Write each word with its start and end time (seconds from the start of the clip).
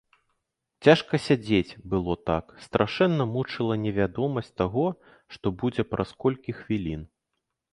Цяжка 0.85 1.19
сядзець 1.25 1.77
было 1.91 2.13
так, 2.31 2.45
страшэнна 2.67 3.23
мучыла 3.35 3.73
невядомасць 3.85 4.53
таго, 4.63 4.85
што 5.37 5.45
будзе 5.61 5.83
праз 5.93 6.09
колькі 6.27 6.51
хвілін. 6.63 7.01